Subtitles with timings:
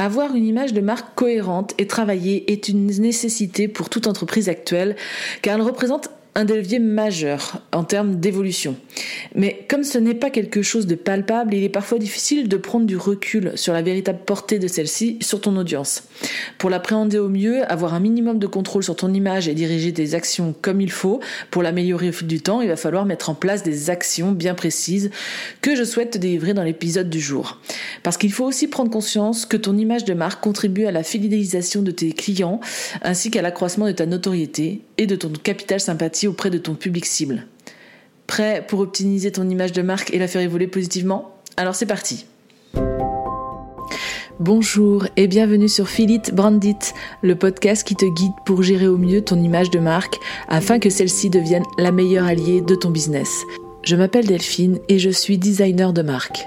[0.00, 4.96] Avoir une image de marque cohérente et travaillée est une nécessité pour toute entreprise actuelle
[5.42, 8.76] car elle représente un des leviers majeurs en termes d'évolution.
[9.34, 12.86] Mais comme ce n'est pas quelque chose de palpable, il est parfois difficile de prendre
[12.86, 16.04] du recul sur la véritable portée de celle-ci sur ton audience.
[16.58, 20.14] Pour l'appréhender au mieux, avoir un minimum de contrôle sur ton image et diriger tes
[20.14, 23.34] actions comme il faut, pour l'améliorer au fil du temps, il va falloir mettre en
[23.34, 25.10] place des actions bien précises
[25.62, 27.58] que je souhaite te délivrer dans l'épisode du jour.
[28.02, 31.82] Parce qu'il faut aussi prendre conscience que ton image de marque contribue à la fidélisation
[31.82, 32.60] de tes clients
[33.02, 35.80] ainsi qu'à l'accroissement de ta notoriété et de ton capital
[36.26, 37.46] auprès de ton public cible.
[38.26, 41.34] Prêt pour optimiser ton image de marque et la faire évoluer positivement?
[41.56, 42.26] Alors c'est parti
[44.38, 46.78] Bonjour et bienvenue sur Philip Brandit,
[47.20, 50.16] le podcast qui te guide pour gérer au mieux ton image de marque
[50.48, 53.42] afin que celle-ci devienne la meilleure alliée de ton business.
[53.82, 56.46] Je m'appelle Delphine et je suis designer de marque.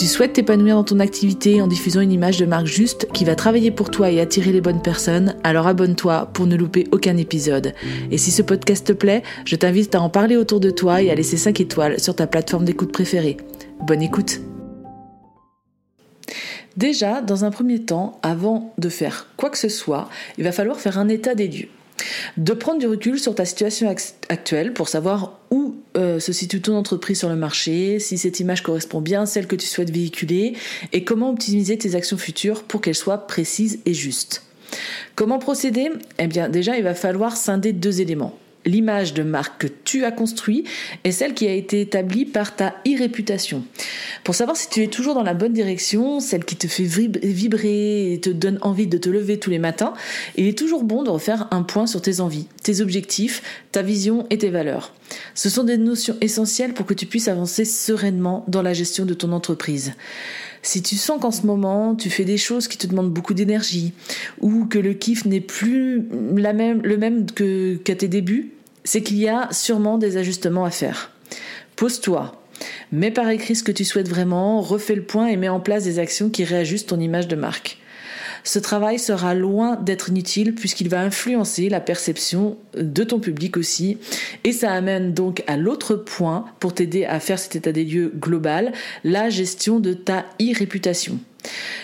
[0.07, 3.71] souhaites t'épanouir dans ton activité en diffusant une image de marque juste qui va travailler
[3.71, 7.73] pour toi et attirer les bonnes personnes, alors abonne-toi pour ne louper aucun épisode.
[8.11, 11.09] Et si ce podcast te plaît, je t'invite à en parler autour de toi et
[11.11, 13.37] à laisser 5 étoiles sur ta plateforme d'écoute préférée.
[13.85, 14.41] Bonne écoute
[16.77, 20.79] Déjà, dans un premier temps, avant de faire quoi que ce soit, il va falloir
[20.79, 21.69] faire un état des lieux.
[22.37, 23.93] De prendre du recul sur ta situation
[24.29, 28.63] actuelle pour savoir où euh, se situe ton entreprise sur le marché, si cette image
[28.63, 30.53] correspond bien à celle que tu souhaites véhiculer
[30.93, 34.43] et comment optimiser tes actions futures pour qu'elles soient précises et justes.
[35.15, 35.89] Comment procéder?
[36.17, 40.11] Eh bien déjà, il va falloir scinder deux éléments l'image de marque que tu as
[40.11, 40.67] construite
[41.03, 43.63] et celle qui a été établie par ta e-réputation.
[44.23, 48.13] Pour savoir si tu es toujours dans la bonne direction, celle qui te fait vibrer
[48.13, 49.93] et te donne envie de te lever tous les matins,
[50.37, 53.41] il est toujours bon de refaire un point sur tes envies, tes objectifs,
[53.71, 54.93] ta vision et tes valeurs.
[55.35, 59.13] Ce sont des notions essentielles pour que tu puisses avancer sereinement dans la gestion de
[59.13, 59.93] ton entreprise.
[60.63, 63.93] Si tu sens qu'en ce moment, tu fais des choses qui te demandent beaucoup d'énergie,
[64.39, 68.51] ou que le kiff n'est plus la même, le même qu'à tes débuts,
[68.83, 71.11] c'est qu'il y a sûrement des ajustements à faire.
[71.75, 72.43] Pose-toi,
[72.91, 75.83] mets par écrit ce que tu souhaites vraiment, refais le point et mets en place
[75.83, 77.80] des actions qui réajustent ton image de marque
[78.43, 83.97] ce travail sera loin d'être inutile puisqu'il va influencer la perception de ton public aussi.
[84.43, 88.11] Et ça amène donc à l'autre point pour t'aider à faire cet état des lieux
[88.15, 88.71] global,
[89.03, 91.19] la gestion de ta e-réputation.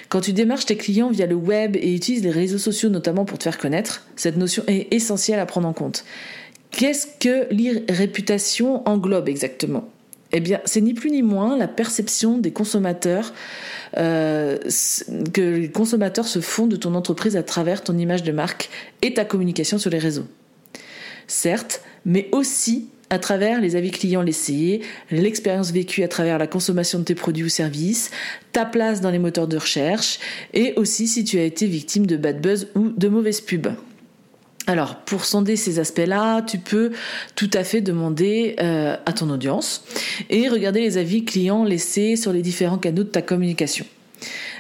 [0.10, 3.38] Quand tu démarches tes clients via le web et utilises les réseaux sociaux notamment pour
[3.38, 6.06] te faire connaître, cette notion est essentielle à prendre en compte.
[6.72, 9.90] Qu'est-ce que l'e-réputation englobe exactement?
[10.32, 13.34] Eh bien, c'est ni plus ni moins la perception des consommateurs
[13.98, 14.58] euh,
[15.34, 18.70] que les consommateurs se font de ton entreprise à travers ton image de marque
[19.02, 20.28] et ta communication sur les réseaux.
[21.28, 27.00] Certes, mais aussi à travers les avis clients laissés, l'expérience vécue à travers la consommation
[27.00, 28.12] de tes produits ou services,
[28.52, 30.20] ta place dans les moteurs de recherche
[30.54, 33.70] et aussi si tu as été victime de bad buzz ou de mauvaises pubs.
[34.70, 36.92] Alors, pour sonder ces aspects-là, tu peux
[37.36, 39.86] tout à fait demander euh, à ton audience
[40.30, 43.86] et regarder les avis clients laissés sur les différents canaux de ta communication.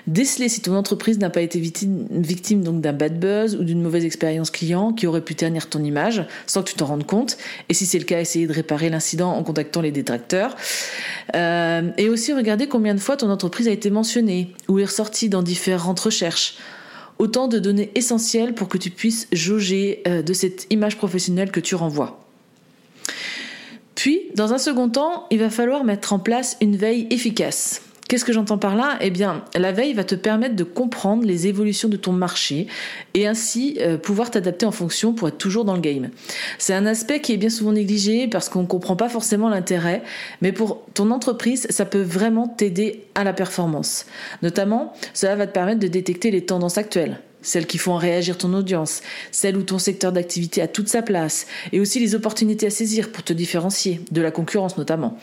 [0.07, 4.05] Déceler si ton entreprise n'a pas été victime, donc d'un bad buzz ou d'une mauvaise
[4.05, 7.37] expérience client qui aurait pu ternir ton image sans que tu t'en rendes compte.
[7.67, 10.55] Et si c'est le cas, essayer de réparer l'incident en contactant les détracteurs.
[11.35, 15.27] Euh, et aussi regarder combien de fois ton entreprise a été mentionnée ou est ressortie
[15.27, 16.55] dans différentes recherches
[17.19, 21.59] autant de données essentielles pour que tu puisses jauger euh, de cette image professionnelle que
[21.59, 22.19] tu renvoies.
[23.95, 27.81] Puis, dans un second temps, il va falloir mettre en place une veille efficace.
[28.07, 28.97] Qu'est-ce que j'entends par là?
[29.01, 32.67] Eh bien, la veille va te permettre de comprendre les évolutions de ton marché
[33.13, 36.09] et ainsi euh, pouvoir t'adapter en fonction pour être toujours dans le game.
[36.57, 40.03] C'est un aspect qui est bien souvent négligé parce qu'on ne comprend pas forcément l'intérêt,
[40.41, 44.05] mais pour ton entreprise, ça peut vraiment t'aider à la performance.
[44.41, 48.53] Notamment, cela va te permettre de détecter les tendances actuelles celles qui font réagir ton
[48.53, 49.01] audience,
[49.31, 53.11] celles où ton secteur d'activité a toute sa place, et aussi les opportunités à saisir
[53.11, 55.17] pour te différencier, de la concurrence notamment.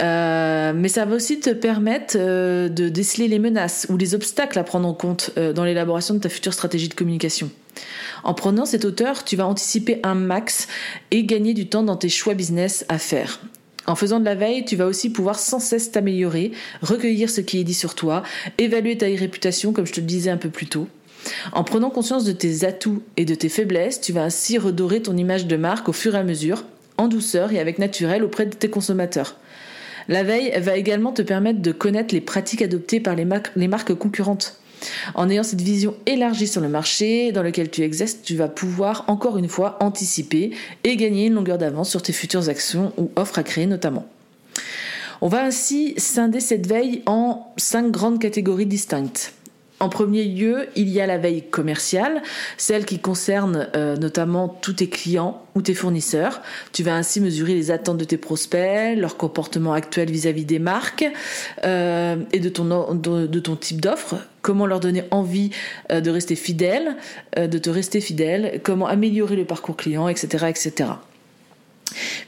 [0.00, 4.58] Euh, mais ça va aussi te permettre euh, de déceler les menaces ou les obstacles
[4.58, 7.50] à prendre en compte euh, dans l'élaboration de ta future stratégie de communication.
[8.22, 10.68] En prenant cette hauteur, tu vas anticiper un max
[11.10, 13.40] et gagner du temps dans tes choix business à faire.
[13.86, 16.52] En faisant de la veille, tu vas aussi pouvoir sans cesse t'améliorer,
[16.82, 18.22] recueillir ce qui est dit sur toi,
[18.58, 20.86] évaluer ta réputation comme je te le disais un peu plus tôt.
[21.52, 25.16] En prenant conscience de tes atouts et de tes faiblesses, tu vas ainsi redorer ton
[25.16, 26.64] image de marque au fur et à mesure,
[26.96, 29.36] en douceur et avec naturel auprès de tes consommateurs.
[30.08, 34.56] La veille va également te permettre de connaître les pratiques adoptées par les, marques concurrentes.
[35.14, 39.04] En ayant cette vision élargie sur le marché dans lequel tu exerces, tu vas pouvoir
[39.08, 40.52] encore une fois anticiper
[40.84, 44.06] et gagner une longueur d'avance sur tes futures actions ou offres à créer notamment.
[45.20, 49.34] On va ainsi scinder cette veille en cinq grandes catégories distinctes.
[49.82, 52.22] En premier lieu, il y a la veille commerciale,
[52.58, 56.42] celle qui concerne euh, notamment tous tes clients ou tes fournisseurs.
[56.72, 61.06] Tu vas ainsi mesurer les attentes de tes prospects, leur comportement actuel vis-à-vis des marques
[61.64, 64.16] euh, et de ton, de, ton type d'offre.
[64.42, 65.50] Comment leur donner envie
[65.90, 66.96] euh, de rester fidèle,
[67.38, 70.90] de te rester fidèle, comment améliorer le parcours client, etc., etc.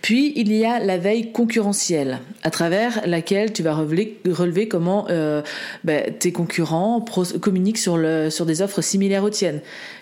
[0.00, 5.42] Puis il y a la veille concurrentielle, à travers laquelle tu vas relever, comment euh,
[5.84, 7.04] ben, tes concurrents
[7.40, 9.60] communiquent sur, des offres similaires aux tiennes,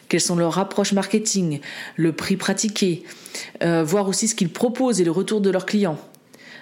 [0.08, 1.60] quelles sont leurs approches marketing,
[1.96, 3.04] le prix pratiqué,
[3.62, 5.98] euh, voir aussi ce qu'ils proposent et le retour de leurs clients.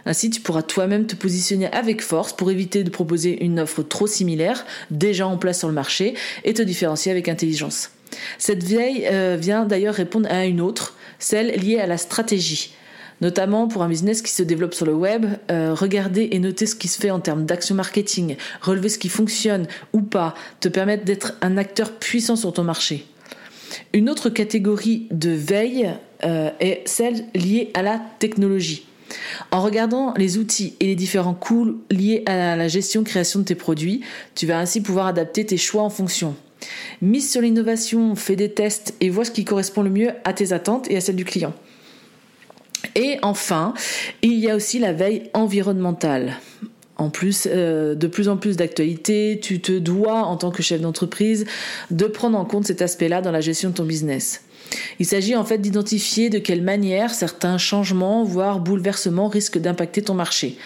[0.06, 4.06] Ainsi, tu pourras toi-même te positionner avec force pour éviter de proposer une offre trop
[4.06, 6.14] similaire, déjà en place sur le marché,
[6.44, 7.90] et te différencier avec intelligence.
[8.38, 12.72] Cette veille euh, vient d'ailleurs répondre à une autre, celle liée à la stratégie.
[13.20, 16.76] Notamment pour un business qui se développe sur le web, euh, regarder et noter ce
[16.76, 21.04] qui se fait en termes d'action marketing, relever ce qui fonctionne ou pas, te permettre
[21.04, 23.06] d'être un acteur puissant sur ton marché.
[23.92, 25.90] Une autre catégorie de veille
[26.24, 28.86] euh, est celle liée à la technologie.
[29.50, 33.54] En regardant les outils et les différents coûts liés à la gestion création de tes
[33.54, 34.02] produits,
[34.34, 36.36] tu vas ainsi pouvoir adapter tes choix en fonction.
[37.00, 40.52] Mise sur l'innovation, fais des tests et vois ce qui correspond le mieux à tes
[40.52, 41.54] attentes et à celles du client.
[42.98, 43.74] Et enfin,
[44.22, 46.34] il y a aussi la veille environnementale.
[46.96, 50.80] En plus, euh, de plus en plus d'actualités, tu te dois, en tant que chef
[50.80, 51.46] d'entreprise,
[51.92, 54.42] de prendre en compte cet aspect-là dans la gestion de ton business.
[54.98, 60.14] Il s'agit en fait d'identifier de quelle manière certains changements, voire bouleversements, risquent d'impacter ton
[60.14, 60.58] marché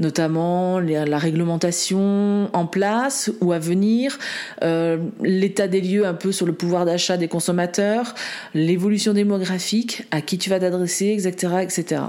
[0.00, 4.18] notamment la réglementation en place ou à venir,
[4.64, 8.14] euh, l'état des lieux un peu sur le pouvoir d'achat des consommateurs,
[8.54, 12.02] l'évolution démographique, à qui tu vas t'adresser, etc., etc.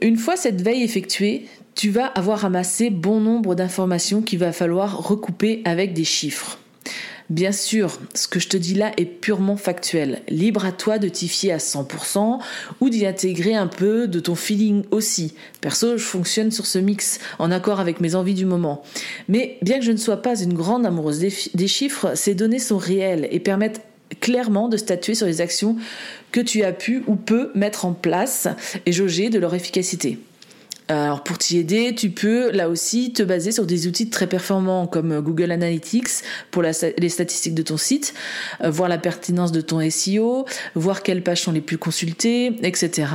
[0.00, 5.06] Une fois cette veille effectuée, tu vas avoir amassé bon nombre d'informations qu'il va falloir
[5.06, 6.58] recouper avec des chiffres.
[7.28, 10.22] Bien sûr, ce que je te dis là est purement factuel.
[10.28, 12.38] Libre à toi de t'y fier à 100%
[12.80, 15.34] ou d'y intégrer un peu de ton feeling aussi.
[15.60, 18.82] Perso, je fonctionne sur ce mix en accord avec mes envies du moment.
[19.28, 22.78] Mais bien que je ne sois pas une grande amoureuse des, chiffres, ces données sont
[22.78, 23.82] réelles et permettent
[24.20, 25.76] clairement de statuer sur les actions
[26.30, 28.46] que tu as pu ou peux mettre en place
[28.86, 30.20] et jauger de leur efficacité.
[30.88, 34.86] Alors pour t'y aider, tu peux là aussi te baser sur des outils très performants
[34.86, 36.22] comme Google Analytics
[36.52, 38.14] pour les statistiques de ton site,
[38.62, 40.46] euh, voir la pertinence de ton SEO,
[40.76, 43.08] voir quelles pages sont les plus consultées, etc.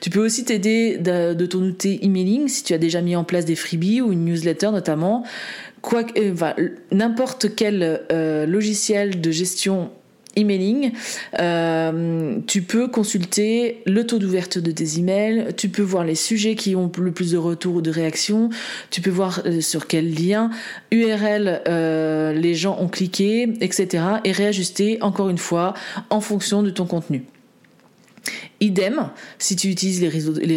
[0.00, 3.44] Tu peux aussi t'aider de, ton outil emailing si tu as déjà mis en place
[3.44, 5.24] des freebies ou une newsletter notamment.
[5.82, 6.34] Quoi, euh,
[6.92, 9.90] n'importe quel euh, logiciel de gestion
[10.36, 10.92] emailing,
[11.38, 16.54] euh, tu peux consulter le taux d'ouverture de tes emails, tu peux voir les sujets
[16.54, 18.50] qui ont le plus de retours ou de réactions,
[18.90, 20.50] tu peux voir euh, sur quel lien
[20.92, 24.04] URL euh, les gens ont cliqué, etc.
[24.24, 25.74] et réajuster encore une fois
[26.10, 27.24] en fonction de ton contenu.
[28.60, 29.08] Idem,
[29.38, 30.08] si tu utilises les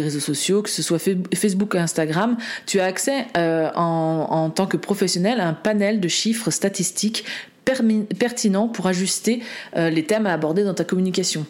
[0.02, 0.98] réseaux, sociaux, que ce soit
[1.34, 6.50] Facebook ou Instagram, tu as accès en tant que professionnel à un panel de chiffres
[6.50, 7.24] statistiques
[7.64, 9.42] pertinent pour ajuster
[9.76, 11.46] euh, les thèmes à aborder dans ta communication.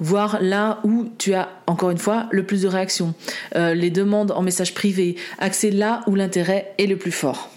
[0.00, 3.14] Voir là où tu as, encore une fois, le plus de réactions,
[3.56, 7.50] euh, les demandes en message privé, accès là où l'intérêt est le plus fort.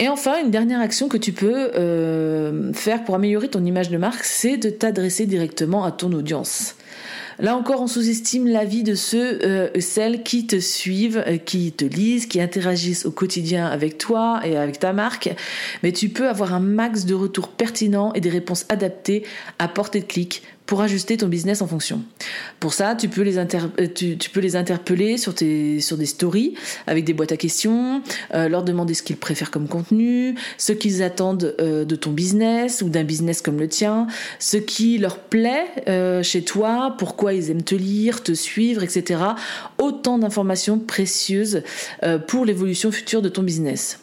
[0.00, 3.96] Et enfin, une dernière action que tu peux euh, faire pour améliorer ton image de
[3.96, 6.74] marque, c'est de t'adresser directement à ton audience.
[7.38, 11.84] Là encore, on sous-estime l'avis de ceux, euh, celles qui te suivent, euh, qui te
[11.84, 15.30] lisent, qui interagissent au quotidien avec toi et avec ta marque.
[15.82, 19.24] Mais tu peux avoir un max de retours pertinents et des réponses adaptées
[19.58, 22.02] à portée de clic pour ajuster ton business en fonction.
[22.58, 23.44] Pour ça, tu peux les, euh,
[23.94, 26.54] tu, peux les interpeller sur, tes, sur des stories
[26.86, 28.02] avec des boîtes à questions,
[28.34, 32.80] euh, leur demander ce qu'ils préfèrent comme contenu, ce qu'ils attendent euh, de ton business
[32.80, 34.06] ou d'un business comme le tien,
[34.38, 35.64] ce qui leur plaît
[36.22, 39.20] chez toi, pourquoi ils aiment te lire, te suivre, etc.
[39.78, 41.62] Autant d'informations précieuses
[42.26, 44.00] pour l'évolution future de ton business.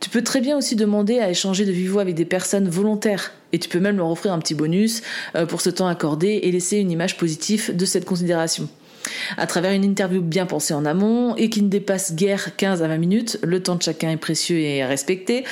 [0.00, 3.58] Tu peux très bien aussi demander à échanger de vivo avec des personnes volontaires et
[3.58, 5.02] tu peux même leur offrir un petit bonus
[5.34, 8.68] euh, pour ce temps accordé et laisser une image positive de cette considération.
[9.36, 12.88] À travers une interview bien pensée en amont et qui ne dépasse guère 15 à
[12.88, 15.44] 20 minutes, le temps de chacun est précieux et respecté,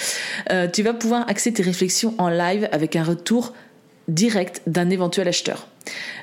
[0.50, 3.52] euh, tu vas pouvoir axer tes réflexions en live avec un retour
[4.08, 5.68] direct d'un éventuel acheteur.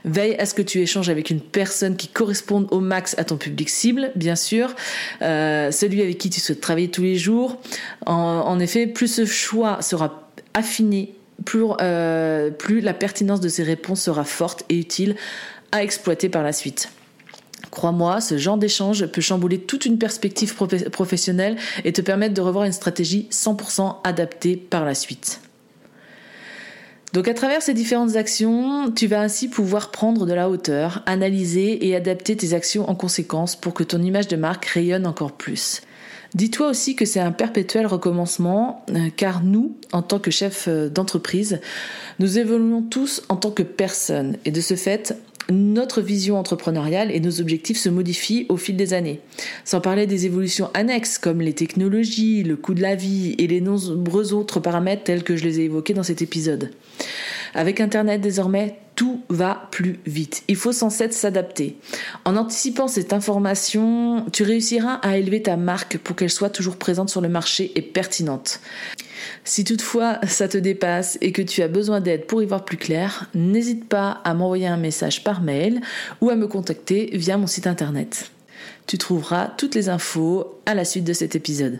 [0.05, 3.37] Veille à ce que tu échanges avec une personne qui corresponde au max à ton
[3.37, 4.75] public cible, bien sûr,
[5.21, 7.59] euh, celui avec qui tu souhaites travailler tous les jours.
[8.05, 11.15] En, effet, plus ce choix sera affiné,
[11.45, 15.15] plus, euh, plus la pertinence de ces réponses sera forte et utile
[15.71, 16.89] à exploiter par la suite.
[17.71, 20.53] Crois-moi, ce genre d'échange peut chambouler toute une perspective
[20.91, 25.42] professionnelle et te permettre de revoir une stratégie 100% adaptée par la suite.
[27.13, 31.87] Donc à travers ces différentes actions, tu vas ainsi pouvoir prendre de la hauteur, analyser
[31.87, 35.81] et adapter tes actions en conséquence pour que ton image de marque rayonne encore plus.
[36.33, 40.89] Dis-toi aussi que c'est un perpétuel recommencement, euh, car nous, en tant que chefs euh,
[40.89, 41.61] d'entreprise,
[42.17, 45.15] nous évoluons tous en tant que personnes, et de ce fait,
[45.49, 49.19] notre vision entrepreneuriale et nos objectifs se modifient au fil des années.
[49.65, 53.61] Sans parler des évolutions annexes comme les technologies, le coût de la vie et les
[53.61, 56.71] nombreux autres paramètres tels que je les ai évoqués dans cet épisode.
[57.53, 60.43] Avec Internet désormais, tout va plus vite.
[60.47, 61.77] Il faut sans cesse s'adapter.
[62.25, 67.09] En anticipant cette information, tu réussiras à élever ta marque pour qu'elle soit toujours présente
[67.09, 68.59] sur le marché et pertinente.
[69.43, 72.77] Si toutefois ça te dépasse et que tu as besoin d'aide pour y voir plus
[72.77, 75.81] clair, n'hésite pas à m'envoyer un message par mail
[76.21, 78.31] ou à me contacter via mon site internet.
[78.87, 81.79] Tu trouveras toutes les infos à la suite de cet épisode.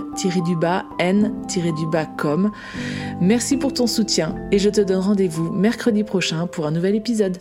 [0.17, 0.33] phil
[0.99, 2.51] n-com.
[3.19, 7.37] Merci pour ton soutien et je te donne rendez-vous mercredi prochain pour un nouvel épisode.